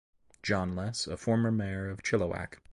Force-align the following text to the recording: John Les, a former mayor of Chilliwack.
John 0.41 0.75
Les, 0.75 1.05
a 1.05 1.15
former 1.15 1.51
mayor 1.51 1.87
of 1.87 2.01
Chilliwack. 2.01 2.53